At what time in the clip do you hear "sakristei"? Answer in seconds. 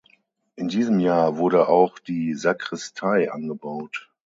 2.33-3.29